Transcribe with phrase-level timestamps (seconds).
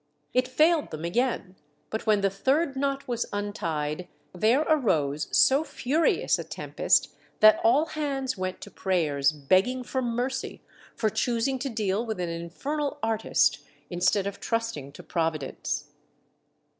[0.33, 1.55] It failed them ao ain,
[1.91, 7.85] but when the third knot was untied there arose so furious a tempest that all
[7.85, 10.63] hands went to prayers, begging for mercy
[10.95, 13.59] for choosing to deal with an infernal artist
[13.91, 15.91] instead of trusting to Providence.'